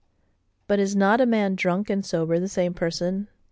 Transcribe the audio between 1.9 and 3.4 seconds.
and sober the same person?